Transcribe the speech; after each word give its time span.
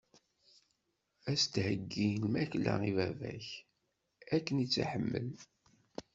Ad 1.29 1.35
s-d-heggiɣ 1.41 2.13
lmakla 2.23 2.73
i 2.89 2.91
baba-k, 2.97 3.47
akken 4.35 4.61
i 4.63 4.65
tt-iḥemmel. 4.67 5.29